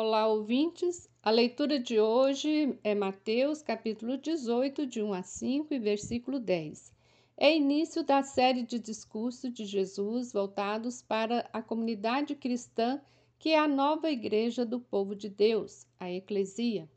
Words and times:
Olá, 0.00 0.28
ouvintes. 0.28 1.10
A 1.20 1.28
leitura 1.28 1.76
de 1.76 1.98
hoje 1.98 2.78
é 2.84 2.94
Mateus, 2.94 3.62
capítulo 3.62 4.16
18, 4.16 4.86
de 4.86 5.02
1 5.02 5.12
a 5.12 5.22
5 5.24 5.74
e 5.74 5.78
versículo 5.80 6.38
10. 6.38 6.92
É 7.36 7.56
início 7.56 8.04
da 8.04 8.22
série 8.22 8.62
de 8.62 8.78
discursos 8.78 9.52
de 9.52 9.64
Jesus 9.64 10.32
voltados 10.32 11.02
para 11.02 11.50
a 11.52 11.60
comunidade 11.60 12.36
cristã, 12.36 13.00
que 13.40 13.48
é 13.48 13.58
a 13.58 13.66
nova 13.66 14.08
igreja 14.08 14.64
do 14.64 14.78
povo 14.78 15.16
de 15.16 15.28
Deus, 15.28 15.84
a 15.98 16.08
Eclesia. 16.08 16.88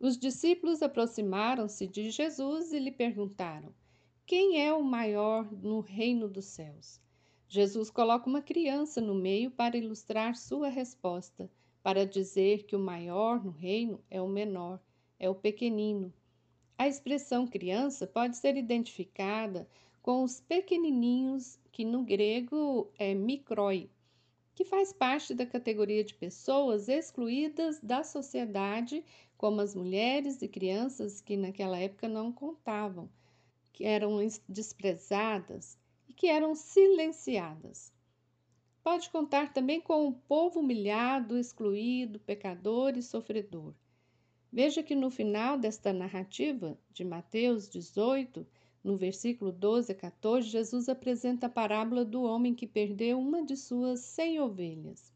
Os 0.00 0.18
discípulos 0.18 0.82
aproximaram-se 0.82 1.86
de 1.86 2.10
Jesus 2.10 2.72
e 2.72 2.80
lhe 2.80 2.90
perguntaram: 2.90 3.72
Quem 4.26 4.60
é 4.60 4.74
o 4.74 4.82
maior 4.82 5.48
no 5.62 5.78
reino 5.78 6.28
dos 6.28 6.46
céus? 6.46 7.00
Jesus 7.48 7.88
coloca 7.88 8.28
uma 8.28 8.42
criança 8.42 9.00
no 9.00 9.14
meio 9.14 9.48
para 9.48 9.76
ilustrar 9.76 10.34
sua 10.34 10.68
resposta, 10.68 11.48
para 11.82 12.06
dizer 12.06 12.64
que 12.64 12.76
o 12.76 12.78
maior 12.78 13.44
no 13.44 13.50
reino 13.50 14.02
é 14.10 14.20
o 14.22 14.28
menor, 14.28 14.80
é 15.18 15.28
o 15.28 15.34
pequenino. 15.34 16.12
A 16.78 16.88
expressão 16.88 17.46
criança 17.46 18.06
pode 18.06 18.36
ser 18.36 18.56
identificada 18.56 19.68
com 20.00 20.22
os 20.24 20.40
pequenininhos, 20.40 21.58
que 21.70 21.84
no 21.84 22.02
grego 22.02 22.90
é 22.98 23.14
micrói, 23.14 23.88
que 24.54 24.64
faz 24.64 24.92
parte 24.92 25.34
da 25.34 25.46
categoria 25.46 26.02
de 26.02 26.14
pessoas 26.14 26.88
excluídas 26.88 27.78
da 27.80 28.02
sociedade, 28.02 29.04
como 29.36 29.60
as 29.60 29.74
mulheres 29.74 30.42
e 30.42 30.48
crianças 30.48 31.20
que 31.20 31.36
naquela 31.36 31.78
época 31.78 32.08
não 32.08 32.32
contavam, 32.32 33.08
que 33.72 33.84
eram 33.84 34.18
desprezadas 34.48 35.78
e 36.08 36.12
que 36.12 36.26
eram 36.26 36.54
silenciadas. 36.54 37.91
Pode 38.82 39.10
contar 39.10 39.52
também 39.52 39.80
com 39.80 40.08
o 40.08 40.12
povo 40.12 40.58
humilhado, 40.58 41.38
excluído, 41.38 42.18
pecador 42.18 42.96
e 42.96 43.02
sofredor. 43.02 43.72
Veja 44.52 44.82
que 44.82 44.96
no 44.96 45.08
final 45.08 45.56
desta 45.56 45.92
narrativa 45.92 46.76
de 46.92 47.04
Mateus 47.04 47.68
18, 47.68 48.44
no 48.82 48.96
versículo 48.96 49.52
12 49.52 49.92
a 49.92 49.94
14, 49.94 50.48
Jesus 50.48 50.88
apresenta 50.88 51.46
a 51.46 51.48
parábola 51.48 52.04
do 52.04 52.24
homem 52.24 52.54
que 52.54 52.66
perdeu 52.66 53.20
uma 53.20 53.44
de 53.44 53.56
suas 53.56 54.00
cem 54.00 54.40
ovelhas. 54.40 55.12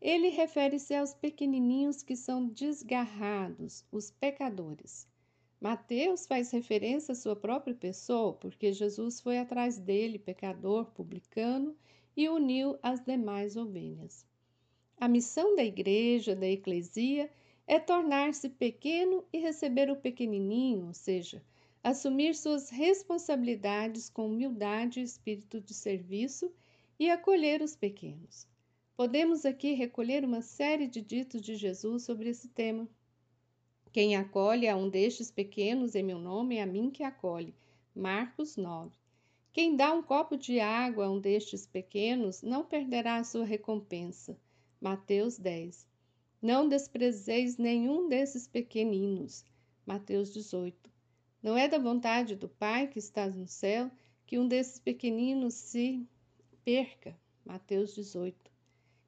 Ele 0.00 0.30
refere-se 0.30 0.94
aos 0.94 1.12
pequenininhos 1.12 2.02
que 2.02 2.16
são 2.16 2.48
desgarrados, 2.48 3.84
os 3.92 4.10
pecadores. 4.10 5.06
Mateus 5.60 6.26
faz 6.26 6.50
referência 6.50 7.12
à 7.12 7.14
sua 7.14 7.36
própria 7.36 7.74
pessoa, 7.74 8.32
porque 8.32 8.72
Jesus 8.72 9.20
foi 9.20 9.38
atrás 9.38 9.78
dele, 9.78 10.18
pecador, 10.18 10.86
publicano, 10.92 11.76
e 12.16 12.28
uniu 12.28 12.78
as 12.82 13.04
demais 13.04 13.56
ovelhas. 13.56 14.24
A 14.98 15.06
missão 15.06 15.54
da 15.54 15.62
igreja, 15.62 16.34
da 16.34 16.46
eclesia, 16.46 17.30
é 17.66 17.78
tornar-se 17.78 18.48
pequeno 18.48 19.24
e 19.32 19.38
receber 19.38 19.90
o 19.90 19.96
pequenininho, 19.96 20.86
ou 20.86 20.94
seja, 20.94 21.44
assumir 21.82 22.34
suas 22.34 22.70
responsabilidades 22.70 24.08
com 24.08 24.26
humildade 24.26 25.00
e 25.00 25.02
espírito 25.02 25.60
de 25.60 25.74
serviço 25.74 26.50
e 26.98 27.10
acolher 27.10 27.60
os 27.60 27.76
pequenos. 27.76 28.48
Podemos 28.96 29.44
aqui 29.44 29.74
recolher 29.74 30.24
uma 30.24 30.40
série 30.40 30.86
de 30.86 31.02
ditos 31.02 31.42
de 31.42 31.54
Jesus 31.54 32.04
sobre 32.04 32.30
esse 32.30 32.48
tema. 32.48 32.88
Quem 33.92 34.16
acolhe 34.16 34.66
a 34.66 34.76
um 34.76 34.88
destes 34.88 35.30
pequenos 35.30 35.94
em 35.94 36.02
meu 36.02 36.18
nome 36.18 36.56
é 36.56 36.62
a 36.62 36.66
mim 36.66 36.90
que 36.90 37.02
acolhe. 37.02 37.54
Marcos 37.94 38.56
9. 38.56 38.90
Quem 39.56 39.74
dá 39.74 39.90
um 39.90 40.02
copo 40.02 40.36
de 40.36 40.60
água 40.60 41.06
a 41.06 41.10
um 41.10 41.18
destes 41.18 41.66
pequenos 41.66 42.42
não 42.42 42.62
perderá 42.62 43.16
a 43.16 43.24
sua 43.24 43.46
recompensa. 43.46 44.38
Mateus 44.78 45.38
10. 45.38 45.88
Não 46.42 46.68
desprezeis 46.68 47.56
nenhum 47.56 48.06
desses 48.06 48.46
pequeninos. 48.46 49.46
Mateus 49.86 50.30
18. 50.34 50.90
Não 51.42 51.56
é 51.56 51.66
da 51.66 51.78
vontade 51.78 52.36
do 52.36 52.50
Pai 52.50 52.86
que 52.86 52.98
está 52.98 53.26
no 53.30 53.48
céu 53.48 53.90
que 54.26 54.38
um 54.38 54.46
desses 54.46 54.78
pequeninos 54.78 55.54
se 55.54 56.06
perca. 56.62 57.18
Mateus 57.42 57.94
18. 57.94 58.52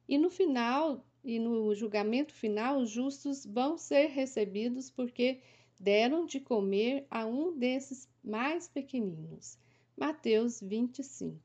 E 0.07 0.17
no 0.17 0.31
final, 0.31 1.05
e 1.23 1.37
no 1.37 1.75
julgamento 1.75 2.33
final, 2.33 2.79
os 2.79 2.89
justos 2.89 3.45
vão 3.45 3.77
ser 3.77 4.07
recebidos 4.07 4.89
porque 4.89 5.41
deram 5.79 6.25
de 6.25 6.39
comer 6.39 7.05
a 7.07 7.23
um 7.27 7.55
desses 7.55 8.09
mais 8.23 8.67
pequeninos. 8.67 9.59
Mateus 9.99 10.61
25. 10.61 11.37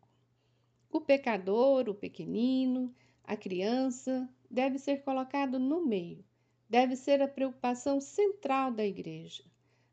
O 0.89 1.01
pecador, 1.01 1.89
o 1.89 1.95
pequenino, 1.95 2.95
a 3.25 3.37
criança, 3.37 4.29
deve 4.49 4.79
ser 4.79 5.03
colocado 5.03 5.59
no 5.59 5.85
meio. 5.85 6.25
Deve 6.71 6.95
ser 6.95 7.21
a 7.21 7.27
preocupação 7.27 8.01
central 8.01 8.71
da 8.71 8.87
igreja. 8.87 9.43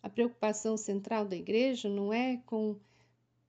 A 0.04 0.08
preocupação 0.08 0.78
central 0.78 1.26
da 1.26 1.36
igreja 1.36 1.90
não 1.90 2.14
é 2.14 2.38
com 2.46 2.80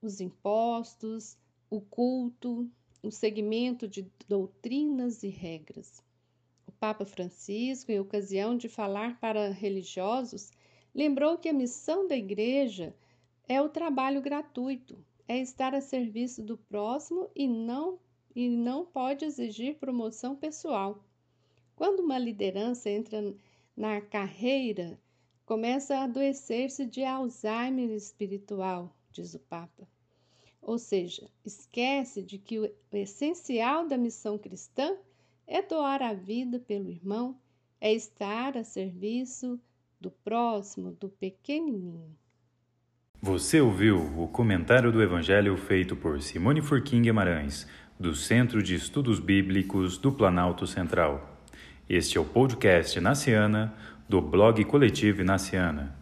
os 0.01 0.19
impostos, 0.19 1.37
o 1.69 1.79
culto, 1.83 2.67
o 3.03 3.11
segmento 3.11 3.87
de 3.87 4.11
doutrinas 4.27 5.23
e 5.23 5.29
regras. 5.29 6.03
O 6.67 6.73
Papa 6.73 7.05
Francisco, 7.05 7.93
em 7.93 8.01
ocasião 8.01 8.57
de 8.57 8.67
falar 8.67 9.21
para 9.21 9.51
religiosos, 9.51 10.51
lembrou 10.95 11.37
que 11.37 11.51
a 11.51 11.53
missão 11.53 12.09
da 12.09 12.17
igreja 12.17 12.97
é 13.49 13.61
o 13.61 13.69
trabalho 13.69 14.21
gratuito, 14.21 14.97
é 15.27 15.39
estar 15.39 15.75
a 15.75 15.81
serviço 15.81 16.43
do 16.43 16.57
próximo 16.57 17.31
e 17.35 17.47
não 17.47 17.99
e 18.35 18.49
não 18.49 18.87
pode 18.87 19.25
exigir 19.25 19.79
promoção 19.79 20.35
pessoal. 20.35 21.05
Quando 21.77 22.01
uma 22.01 22.19
liderança 22.19 22.89
entra 22.89 23.35
na 23.77 24.01
carreira 24.01 24.99
começa 25.45 25.97
a 25.97 26.05
adoecer-se 26.05 26.87
de 26.87 27.05
Alzheimer 27.05 27.91
espiritual, 27.91 28.97
diz 29.11 29.35
o 29.35 29.39
Papa. 29.39 29.87
Ou 30.63 30.79
seja, 30.79 31.29
esquece 31.45 32.23
de 32.23 32.39
que 32.39 32.59
o 32.59 32.73
essencial 32.93 33.87
da 33.87 33.99
missão 33.99 34.39
cristã 34.39 34.97
é 35.47 35.61
doar 35.61 36.03
a 36.03 36.15
vida 36.15 36.59
pelo 36.61 36.89
irmão, 36.89 37.37
é 37.81 37.93
estar 37.93 38.57
a 38.57 38.65
serviço 38.65 39.61
do 40.01 40.11
próximo, 40.11 40.93
do 40.93 41.09
pequenininho. 41.09 42.17
Você 43.25 43.61
ouviu 43.61 43.99
o 44.19 44.27
comentário 44.27 44.91
do 44.91 45.01
Evangelho 45.01 45.57
feito 45.57 45.95
por 45.95 46.21
Simone 46.21 46.61
Furquim 46.61 47.03
Guimarães, 47.03 47.69
do 47.97 48.17
Centro 48.17 48.61
de 48.61 48.75
Estudos 48.75 49.21
Bíblicos 49.21 49.97
do 49.97 50.11
Planalto 50.11 50.67
Central. 50.67 51.41
Este 51.89 52.19
é 52.19 52.21
o 52.21 52.25
podcast 52.25 53.01
Naciana 53.01 53.73
do 54.09 54.21
blog 54.21 54.65
Coletivo 54.65 55.21
Inaciana. 55.21 56.02